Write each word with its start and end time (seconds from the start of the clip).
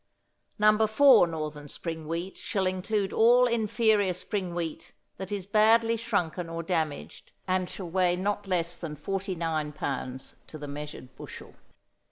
No. 0.57 0.87
4 0.87 1.27
Northern 1.27 1.67
Spring 1.69 2.07
Wheat 2.07 2.35
shall 2.35 2.65
include 2.65 3.13
all 3.13 3.45
inferior 3.45 4.13
spring 4.13 4.55
wheat 4.55 4.93
that 5.17 5.31
is 5.31 5.45
badly 5.45 5.95
shrunken 5.95 6.49
or 6.49 6.63
damaged, 6.63 7.31
and 7.47 7.69
shall 7.69 7.91
weigh 7.91 8.15
not 8.15 8.47
less 8.47 8.75
than 8.75 8.95
49 8.95 9.73
pounds 9.73 10.37
to 10.47 10.57
the 10.57 10.67
measured 10.67 11.15
bushel. 11.15 11.53